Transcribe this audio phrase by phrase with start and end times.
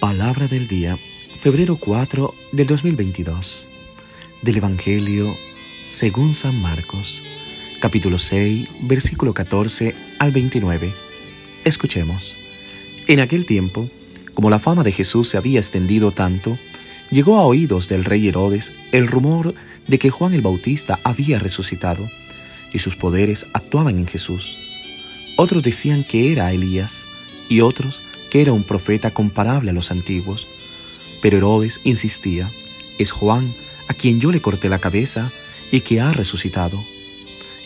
[0.00, 0.98] Palabra del día,
[1.38, 3.70] febrero 4 del 2022.
[4.42, 5.34] Del Evangelio
[5.86, 7.22] según San Marcos,
[7.80, 10.92] capítulo 6, versículo 14 al 29.
[11.64, 12.36] Escuchemos.
[13.06, 13.88] En aquel tiempo,
[14.34, 16.58] como la fama de Jesús se había extendido tanto,
[17.10, 19.54] llegó a oídos del rey Herodes el rumor
[19.86, 22.06] de que Juan el Bautista había resucitado
[22.70, 24.58] y sus poderes actuaban en Jesús.
[25.38, 27.08] Otros decían que era Elías
[27.48, 28.02] y otros
[28.40, 30.46] era un profeta comparable a los antiguos.
[31.22, 32.50] Pero Herodes insistía,
[32.98, 33.54] es Juan,
[33.88, 35.32] a quien yo le corté la cabeza
[35.70, 36.82] y que ha resucitado.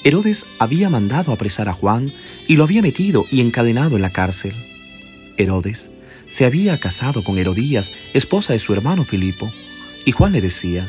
[0.03, 2.11] Herodes había mandado apresar a Juan
[2.49, 4.55] y lo había metido y encadenado en la cárcel.
[5.37, 5.91] Herodes
[6.29, 9.51] se había casado con Herodías, esposa de su hermano Filipo,
[10.07, 10.89] y Juan le decía,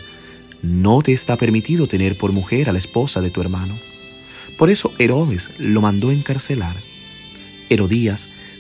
[0.62, 3.78] no te está permitido tener por mujer a la esposa de tu hermano.
[4.58, 6.76] Por eso Herodes lo mandó encarcelar.
[7.70, 8.28] Herodías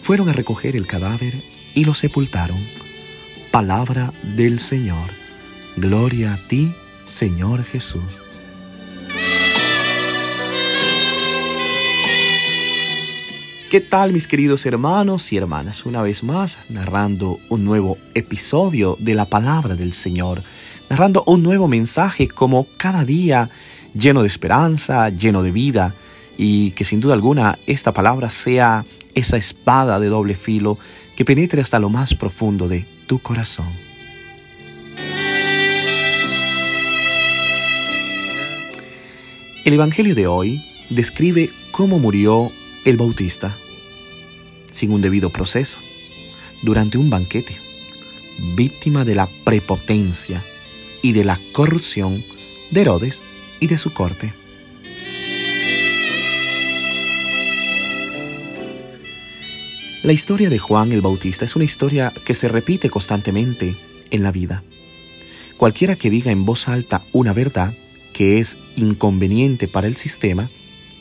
[0.00, 1.42] fueron a recoger el cadáver
[1.74, 2.58] y lo sepultaron.
[3.50, 5.10] Palabra del Señor.
[5.76, 8.20] Gloria a ti, Señor Jesús.
[13.70, 15.84] ¿Qué tal mis queridos hermanos y hermanas?
[15.84, 20.42] Una vez más, narrando un nuevo episodio de la palabra del Señor,
[20.88, 23.50] narrando un nuevo mensaje como cada día
[23.92, 25.94] lleno de esperanza, lleno de vida,
[26.38, 30.78] y que sin duda alguna esta palabra sea esa espada de doble filo
[31.16, 33.72] que penetre hasta lo más profundo de tu corazón.
[39.64, 42.50] El Evangelio de hoy describe cómo murió
[42.84, 43.54] el Bautista,
[44.70, 45.78] sin un debido proceso,
[46.62, 47.56] durante un banquete,
[48.54, 50.42] víctima de la prepotencia
[51.02, 52.22] y de la corrupción
[52.70, 53.24] de Herodes
[53.60, 54.32] y de su corte.
[60.08, 63.76] La historia de Juan el Bautista es una historia que se repite constantemente
[64.10, 64.62] en la vida.
[65.58, 67.74] Cualquiera que diga en voz alta una verdad
[68.14, 70.48] que es inconveniente para el sistema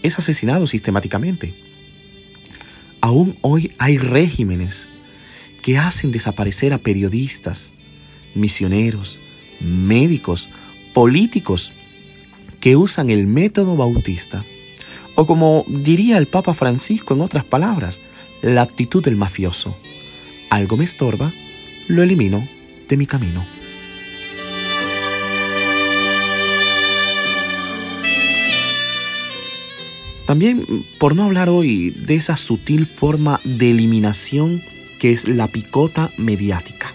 [0.03, 1.53] es asesinado sistemáticamente.
[3.00, 4.90] Aún hoy hay regímenes
[5.62, 7.75] que hacen desaparecer a periodistas,
[8.35, 9.22] misioneros,
[9.62, 10.50] médicos,
[10.94, 11.72] políticos
[12.59, 14.44] que usan el método bautista.
[15.16, 18.01] O como diría el Papa Francisco en otras palabras,
[18.41, 19.77] la actitud del mafioso.
[20.49, 21.31] Algo me estorba,
[21.87, 22.47] lo elimino
[22.87, 23.45] de mi camino.
[30.25, 30.65] También,
[30.99, 34.61] por no hablar hoy de esa sutil forma de eliminación
[34.99, 36.94] que es la picota mediática.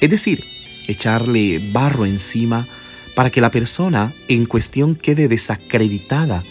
[0.00, 0.44] Es decir,
[0.86, 2.66] echarle barro encima
[3.14, 6.42] para que la persona en cuestión quede desacreditada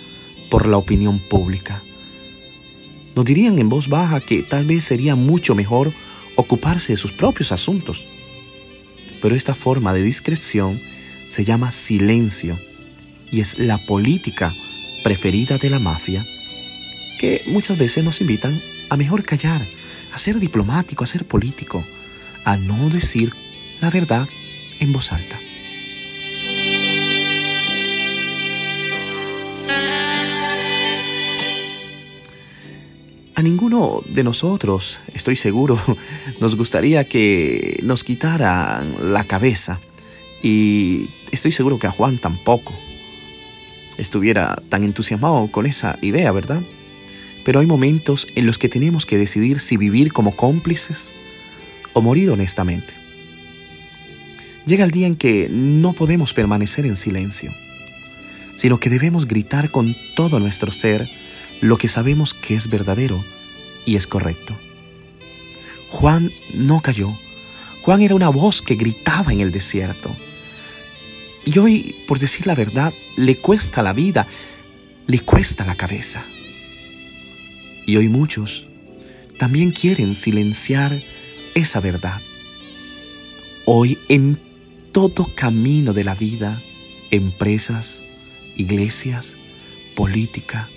[0.51, 1.81] por la opinión pública.
[3.17, 5.91] Nos dirían en voz baja que tal vez sería mucho mejor
[6.35, 8.05] ocuparse de sus propios asuntos.
[9.23, 10.79] Pero esta forma de discreción
[11.27, 12.59] se llama silencio
[13.31, 14.53] y es la política
[15.03, 16.27] preferida de la mafia
[17.17, 18.61] que muchas veces nos invitan
[18.91, 19.67] a mejor callar,
[20.13, 21.83] a ser diplomático, a ser político,
[22.45, 23.33] a no decir
[23.81, 24.29] la verdad
[24.79, 25.39] en voz alta.
[33.37, 35.79] A ninguno de nosotros, estoy seguro,
[36.41, 39.79] nos gustaría que nos quitaran la cabeza,
[40.41, 42.73] Y estoy seguro que a Juan tampoco
[43.99, 46.63] estuviera tan entusiasmado con esa idea, ¿verdad?
[47.45, 51.13] Pero hay momentos en los que tenemos que decidir si vivir como cómplices
[51.93, 52.95] o morir honestamente.
[54.65, 57.53] Llega el día en que no podemos permanecer en silencio,
[58.55, 61.07] sino que debemos gritar con todo nuestro ser
[61.61, 63.23] lo que sabemos que es verdadero
[63.85, 64.57] y es correcto.
[65.89, 67.17] Juan no cayó.
[67.81, 70.15] Juan era una voz que gritaba en el desierto.
[71.45, 74.27] Y hoy, por decir la verdad, le cuesta la vida,
[75.07, 76.23] le cuesta la cabeza.
[77.85, 78.67] Y hoy muchos
[79.39, 81.01] también quieren silenciar
[81.55, 82.21] esa verdad.
[83.65, 84.39] Hoy en
[84.91, 86.61] todo camino de la vida,
[87.11, 88.03] empresas,
[88.57, 89.35] iglesias,
[89.95, 90.67] política,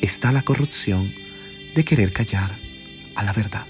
[0.00, 1.10] está la corrupción
[1.74, 2.50] de querer callar
[3.14, 3.66] a la verdad.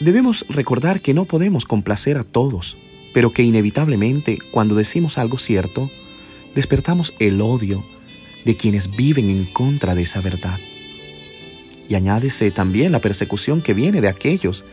[0.00, 2.76] Debemos recordar que no podemos complacer a todos,
[3.14, 5.90] pero que inevitablemente cuando decimos algo cierto,
[6.54, 7.84] despertamos el odio
[8.44, 10.58] de quienes viven en contra de esa verdad.
[11.88, 14.66] Y añádese también la persecución que viene de aquellos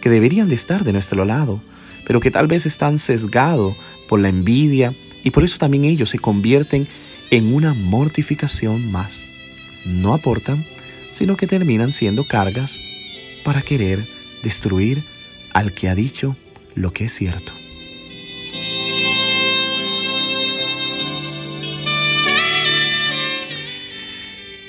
[0.00, 1.62] que deberían de estar de nuestro lado,
[2.06, 3.74] pero que tal vez están sesgados
[4.08, 4.92] por la envidia
[5.24, 6.86] y por eso también ellos se convierten
[7.30, 9.30] en una mortificación más.
[9.84, 10.66] No aportan,
[11.10, 12.78] sino que terminan siendo cargas
[13.44, 14.06] para querer
[14.42, 15.04] destruir
[15.52, 16.36] al que ha dicho
[16.74, 17.52] lo que es cierto.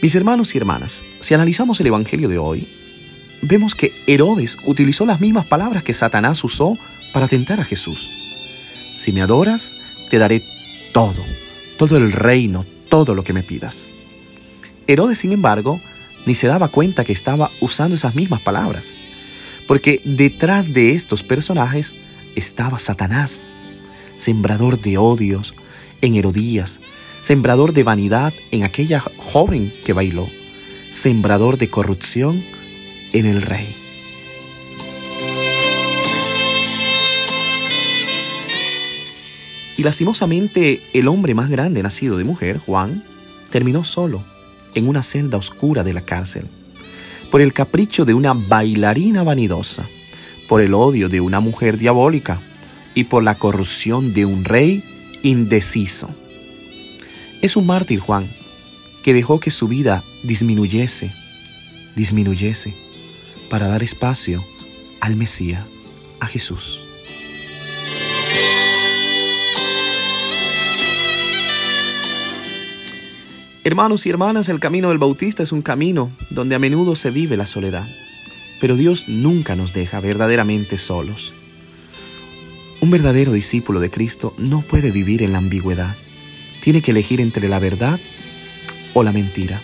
[0.02, 2.68] Mis hermanos y hermanas, si analizamos el Evangelio de hoy,
[3.42, 6.78] vemos que Herodes utilizó las mismas palabras que Satanás usó
[7.14, 8.10] para tentar a Jesús.
[8.96, 9.76] Si me adoras,
[10.10, 10.44] te daré
[10.92, 11.24] todo,
[11.78, 13.90] todo el reino, todo lo que me pidas.
[14.88, 15.80] Herodes, sin embargo,
[16.26, 18.94] ni se daba cuenta que estaba usando esas mismas palabras,
[19.68, 21.96] porque detrás de estos personajes
[22.36, 23.46] estaba Satanás,
[24.16, 25.54] sembrador de odios
[26.02, 26.82] en Herodías,
[27.22, 30.28] sembrador de vanidad en aquella joven que bailó,
[30.92, 32.44] sembrador de corrupción
[33.14, 33.83] en el rey.
[39.78, 43.04] Y lastimosamente el hombre más grande nacido de mujer, Juan,
[43.50, 44.24] terminó solo
[44.76, 46.48] en una celda oscura de la cárcel,
[47.32, 49.86] por el capricho de una bailarina vanidosa,
[50.48, 52.42] por el odio de una mujer diabólica
[52.94, 54.84] y por la corrupción de un rey
[55.24, 56.10] indeciso.
[57.42, 58.30] Es un mártir Juan,
[59.02, 61.12] que dejó que su vida disminuyese,
[61.96, 62.74] disminuyese,
[63.50, 64.44] para dar espacio
[65.02, 65.66] al Mesías,
[66.20, 66.83] a Jesús.
[73.64, 77.38] Hermanos y hermanas, el camino del Bautista es un camino donde a menudo se vive
[77.38, 77.88] la soledad,
[78.60, 81.34] pero Dios nunca nos deja verdaderamente solos.
[82.82, 85.96] Un verdadero discípulo de Cristo no puede vivir en la ambigüedad
[86.64, 88.00] tiene que elegir entre la verdad
[88.94, 89.62] o la mentira.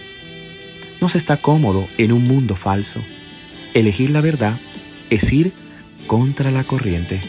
[0.99, 2.99] No se está cómodo en un mundo falso.
[3.73, 4.59] Elegir la verdad
[5.09, 5.53] es ir
[6.07, 7.21] contra la corriente.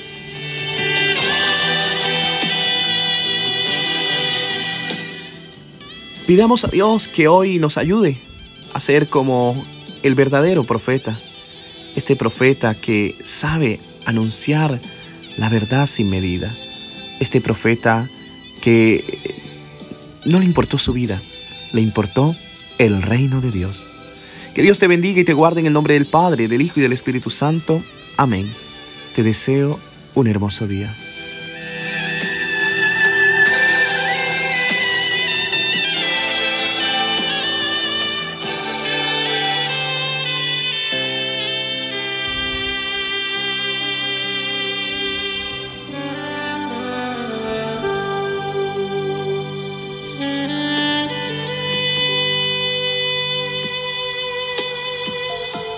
[6.30, 8.16] Pidamos a Dios que hoy nos ayude
[8.72, 9.66] a ser como
[10.04, 11.18] el verdadero profeta,
[11.96, 14.80] este profeta que sabe anunciar
[15.36, 16.56] la verdad sin medida,
[17.18, 18.08] este profeta
[18.60, 19.04] que
[20.24, 21.20] no le importó su vida,
[21.72, 22.36] le importó
[22.78, 23.90] el reino de Dios.
[24.54, 26.84] Que Dios te bendiga y te guarde en el nombre del Padre, del Hijo y
[26.84, 27.82] del Espíritu Santo.
[28.16, 28.54] Amén.
[29.16, 29.80] Te deseo
[30.14, 30.96] un hermoso día.